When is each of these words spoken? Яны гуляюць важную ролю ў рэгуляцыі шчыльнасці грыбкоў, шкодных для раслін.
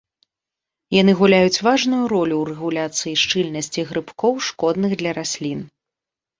Яны 1.01 1.13
гуляюць 1.19 1.61
важную 1.67 1.99
ролю 2.15 2.35
ў 2.39 2.45
рэгуляцыі 2.55 3.19
шчыльнасці 3.27 3.87
грыбкоў, 3.93 4.33
шкодных 4.51 4.91
для 5.05 5.11
раслін. 5.23 5.59